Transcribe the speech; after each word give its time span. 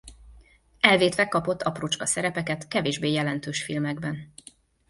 Elvétve 0.79 1.27
kapott 1.27 1.61
aprócska 1.61 2.05
szerepeket 2.05 2.67
kevésbé 2.67 3.11
jelentős 3.11 3.63
filmekben. 3.63 4.33